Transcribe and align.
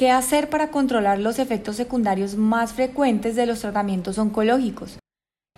¿Qué 0.00 0.10
hacer 0.10 0.48
para 0.48 0.70
controlar 0.70 1.18
los 1.18 1.38
efectos 1.38 1.76
secundarios 1.76 2.34
más 2.34 2.72
frecuentes 2.72 3.36
de 3.36 3.44
los 3.44 3.60
tratamientos 3.60 4.16
oncológicos? 4.16 4.98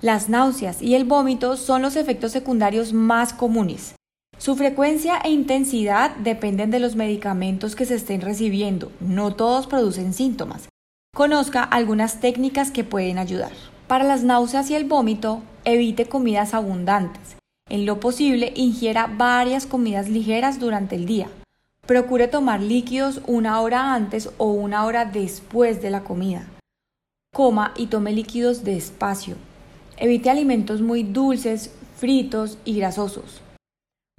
Las 0.00 0.28
náuseas 0.28 0.82
y 0.82 0.96
el 0.96 1.04
vómito 1.04 1.56
son 1.56 1.80
los 1.80 1.94
efectos 1.94 2.32
secundarios 2.32 2.92
más 2.92 3.32
comunes. 3.32 3.94
Su 4.38 4.56
frecuencia 4.56 5.18
e 5.18 5.30
intensidad 5.30 6.16
dependen 6.16 6.72
de 6.72 6.80
los 6.80 6.96
medicamentos 6.96 7.76
que 7.76 7.86
se 7.86 7.94
estén 7.94 8.20
recibiendo. 8.20 8.90
No 8.98 9.32
todos 9.32 9.68
producen 9.68 10.12
síntomas. 10.12 10.68
Conozca 11.14 11.62
algunas 11.62 12.18
técnicas 12.18 12.72
que 12.72 12.82
pueden 12.82 13.18
ayudar. 13.18 13.52
Para 13.86 14.02
las 14.02 14.24
náuseas 14.24 14.68
y 14.70 14.74
el 14.74 14.86
vómito, 14.86 15.40
evite 15.64 16.06
comidas 16.06 16.52
abundantes. 16.52 17.36
En 17.70 17.86
lo 17.86 18.00
posible, 18.00 18.52
ingiera 18.56 19.06
varias 19.06 19.66
comidas 19.66 20.08
ligeras 20.08 20.58
durante 20.58 20.96
el 20.96 21.06
día. 21.06 21.28
Procure 21.86 22.28
tomar 22.28 22.60
líquidos 22.60 23.20
una 23.26 23.60
hora 23.60 23.92
antes 23.92 24.30
o 24.38 24.52
una 24.52 24.84
hora 24.84 25.04
después 25.04 25.82
de 25.82 25.90
la 25.90 26.04
comida. 26.04 26.46
Coma 27.34 27.74
y 27.76 27.86
tome 27.86 28.12
líquidos 28.12 28.62
despacio. 28.62 29.34
Evite 29.96 30.30
alimentos 30.30 30.80
muy 30.80 31.02
dulces, 31.02 31.74
fritos 31.96 32.56
y 32.64 32.76
grasosos. 32.76 33.42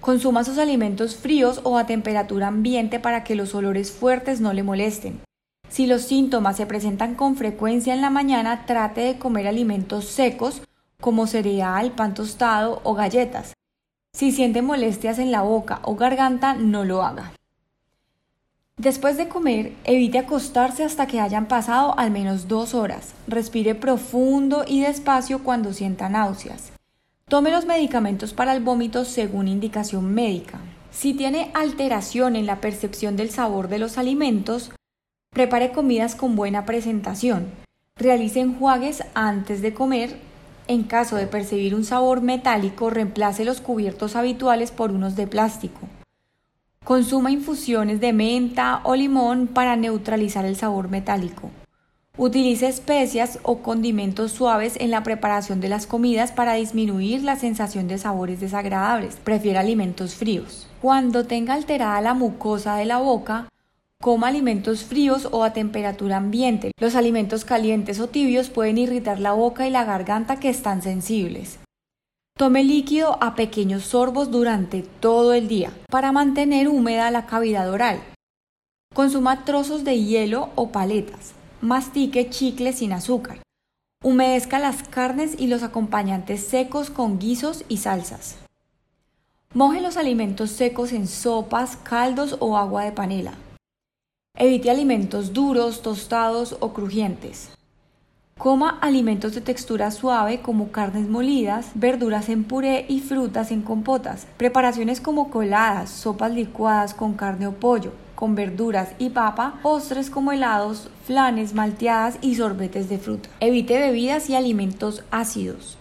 Consuma 0.01 0.43
sus 0.43 0.57
alimentos 0.57 1.15
fríos 1.15 1.61
o 1.63 1.77
a 1.77 1.85
temperatura 1.85 2.47
ambiente 2.47 2.99
para 2.99 3.23
que 3.23 3.35
los 3.35 3.55
olores 3.55 3.93
fuertes 3.93 4.41
no 4.41 4.51
le 4.51 4.63
molesten. 4.63 5.21
Si 5.69 5.87
los 5.87 6.01
síntomas 6.01 6.57
se 6.57 6.65
presentan 6.65 7.15
con 7.15 7.37
frecuencia 7.37 7.93
en 7.93 8.01
la 8.01 8.09
mañana, 8.09 8.65
trate 8.65 9.01
de 9.01 9.17
comer 9.17 9.47
alimentos 9.47 10.03
secos 10.05 10.61
como 10.99 11.27
cereal, 11.27 11.93
pan 11.93 12.13
tostado 12.13 12.81
o 12.83 12.93
galletas. 12.93 13.53
Si 14.13 14.33
siente 14.33 14.61
molestias 14.61 15.17
en 15.17 15.31
la 15.31 15.43
boca 15.43 15.79
o 15.83 15.95
garganta, 15.95 16.55
no 16.55 16.83
lo 16.83 17.03
haga. 17.03 17.31
Después 18.77 19.17
de 19.17 19.27
comer, 19.27 19.73
evite 19.83 20.17
acostarse 20.17 20.83
hasta 20.83 21.05
que 21.05 21.19
hayan 21.19 21.47
pasado 21.47 21.97
al 21.97 22.09
menos 22.09 22.47
dos 22.47 22.73
horas. 22.73 23.13
Respire 23.27 23.75
profundo 23.75 24.65
y 24.67 24.81
despacio 24.81 25.43
cuando 25.43 25.73
sienta 25.73 26.09
náuseas. 26.09 26.71
Tome 27.29 27.51
los 27.51 27.65
medicamentos 27.65 28.33
para 28.33 28.53
el 28.53 28.63
vómito 28.63 29.05
según 29.05 29.47
indicación 29.47 30.13
médica. 30.13 30.59
Si 30.91 31.13
tiene 31.13 31.51
alteración 31.53 32.35
en 32.35 32.45
la 32.45 32.61
percepción 32.61 33.15
del 33.15 33.29
sabor 33.29 33.67
de 33.67 33.79
los 33.79 33.97
alimentos, 33.97 34.71
prepare 35.29 35.71
comidas 35.71 36.15
con 36.15 36.35
buena 36.35 36.65
presentación. 36.65 37.51
Realice 37.95 38.39
enjuagues 38.39 39.03
antes 39.13 39.61
de 39.61 39.73
comer. 39.73 40.17
En 40.67 40.83
caso 40.83 41.15
de 41.15 41.27
percibir 41.27 41.75
un 41.75 41.83
sabor 41.83 42.21
metálico, 42.21 42.89
reemplace 42.89 43.45
los 43.45 43.61
cubiertos 43.61 44.15
habituales 44.15 44.71
por 44.71 44.91
unos 44.91 45.15
de 45.15 45.27
plástico. 45.27 45.79
Consuma 46.83 47.31
infusiones 47.31 48.01
de 48.01 48.11
menta 48.11 48.81
o 48.83 48.93
limón 48.95 49.47
para 49.47 49.77
neutralizar 49.77 50.43
el 50.43 50.57
sabor 50.57 50.89
metálico. 50.89 51.49
Utilice 52.17 52.67
especias 52.67 53.39
o 53.43 53.59
condimentos 53.59 54.33
suaves 54.33 54.75
en 54.77 54.91
la 54.91 55.01
preparación 55.01 55.61
de 55.61 55.69
las 55.69 55.87
comidas 55.87 56.33
para 56.33 56.55
disminuir 56.55 57.23
la 57.23 57.37
sensación 57.37 57.87
de 57.87 57.97
sabores 57.97 58.41
desagradables. 58.41 59.15
Prefiere 59.15 59.59
alimentos 59.59 60.15
fríos. 60.15 60.67
Cuando 60.81 61.25
tenga 61.25 61.53
alterada 61.53 62.01
la 62.01 62.13
mucosa 62.13 62.75
de 62.75 62.83
la 62.83 62.97
boca, 62.97 63.47
coma 64.01 64.27
alimentos 64.27 64.83
fríos 64.83 65.29
o 65.31 65.45
a 65.45 65.53
temperatura 65.53 66.17
ambiente. 66.17 66.71
Los 66.81 66.95
alimentos 66.95 67.45
calientes 67.45 68.01
o 68.01 68.09
tibios 68.09 68.49
pueden 68.49 68.77
irritar 68.77 69.21
la 69.21 69.31
boca 69.31 69.65
y 69.65 69.71
la 69.71 69.85
garganta 69.85 70.35
que 70.35 70.49
están 70.49 70.81
sensibles. 70.81 71.59
Tome 72.37 72.63
líquido 72.63 73.17
a 73.21 73.35
pequeños 73.35 73.83
sorbos 73.83 74.31
durante 74.31 74.81
todo 74.81 75.33
el 75.33 75.47
día 75.47 75.71
para 75.89 76.11
mantener 76.11 76.67
húmeda 76.67 77.11
la 77.11 77.25
cavidad 77.25 77.69
oral. 77.69 78.01
Consuma 78.93 79.45
trozos 79.45 79.83
de 79.83 80.03
hielo 80.03 80.49
o 80.55 80.71
paletas 80.71 81.33
mastique 81.63 82.29
chicle 82.29 82.73
sin 82.73 82.91
azúcar. 82.91 83.41
Humedezca 84.03 84.59
las 84.59 84.83
carnes 84.83 85.39
y 85.39 85.47
los 85.47 85.63
acompañantes 85.63 86.45
secos 86.45 86.89
con 86.89 87.19
guisos 87.19 87.63
y 87.69 87.77
salsas. 87.77 88.35
Moje 89.53 89.79
los 89.79 89.95
alimentos 89.95 90.51
secos 90.51 90.91
en 90.91 91.07
sopas, 91.07 91.77
caldos 91.77 92.35
o 92.41 92.57
agua 92.57 92.83
de 92.83 92.91
panela. 92.91 93.33
Evite 94.35 94.69
alimentos 94.69 95.31
duros, 95.31 95.81
tostados 95.81 96.57
o 96.59 96.73
crujientes. 96.73 97.49
Coma 98.37 98.79
alimentos 98.81 99.35
de 99.35 99.41
textura 99.41 99.91
suave 99.91 100.41
como 100.41 100.71
carnes 100.71 101.07
molidas, 101.07 101.71
verduras 101.75 102.29
en 102.29 102.43
puré 102.43 102.85
y 102.89 102.99
frutas 102.99 103.51
en 103.51 103.61
compotas. 103.61 104.25
Preparaciones 104.37 104.99
como 104.99 105.29
coladas, 105.29 105.91
sopas 105.91 106.33
licuadas 106.33 106.95
con 106.95 107.13
carne 107.13 107.45
o 107.47 107.53
pollo, 107.53 107.93
con 108.15 108.33
verduras 108.33 108.89
y 108.97 109.11
papa, 109.11 109.59
postres 109.61 110.09
como 110.09 110.31
helados, 110.31 110.89
flanes, 111.05 111.53
malteadas 111.53 112.17
y 112.21 112.35
sorbetes 112.35 112.89
de 112.89 112.97
fruta. 112.97 113.29
Evite 113.39 113.79
bebidas 113.79 114.29
y 114.29 114.35
alimentos 114.35 115.03
ácidos 115.11 115.77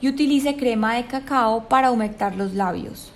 y 0.00 0.08
utilice 0.08 0.56
crema 0.56 0.94
de 0.94 1.06
cacao 1.06 1.68
para 1.68 1.90
humectar 1.90 2.36
los 2.36 2.54
labios. 2.54 3.12